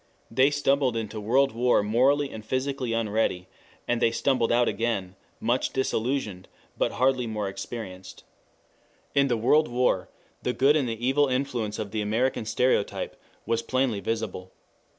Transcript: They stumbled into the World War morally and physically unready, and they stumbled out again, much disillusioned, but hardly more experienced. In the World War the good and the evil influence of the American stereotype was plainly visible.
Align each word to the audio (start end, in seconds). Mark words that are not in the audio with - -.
They 0.31 0.49
stumbled 0.49 0.97
into 0.97 1.17
the 1.17 1.21
World 1.21 1.51
War 1.51 1.83
morally 1.83 2.31
and 2.31 2.43
physically 2.43 2.91
unready, 2.91 3.47
and 3.87 4.01
they 4.01 4.09
stumbled 4.09 4.51
out 4.51 4.67
again, 4.67 5.15
much 5.39 5.69
disillusioned, 5.73 6.47
but 6.75 6.93
hardly 6.93 7.27
more 7.27 7.47
experienced. 7.47 8.23
In 9.13 9.27
the 9.27 9.37
World 9.37 9.67
War 9.67 10.09
the 10.41 10.53
good 10.53 10.75
and 10.75 10.89
the 10.89 11.05
evil 11.07 11.27
influence 11.27 11.77
of 11.77 11.91
the 11.91 12.01
American 12.01 12.45
stereotype 12.45 13.15
was 13.45 13.61
plainly 13.61 13.99
visible. 13.99 14.51